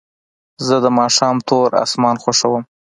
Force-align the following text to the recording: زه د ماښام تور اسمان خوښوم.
زه 0.65 0.75
د 0.83 0.87
ماښام 0.99 1.35
تور 1.47 1.69
اسمان 1.83 2.15
خوښوم. 2.23 2.63